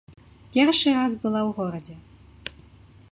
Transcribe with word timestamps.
Першы 0.55 0.89
раз 0.97 1.11
была 1.27 1.41
ў 1.49 1.51
горадзе. 1.57 1.95